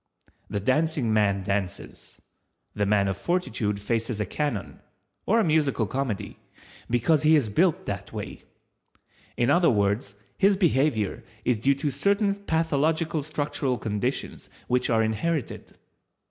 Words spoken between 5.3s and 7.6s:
a musical comedy—because he is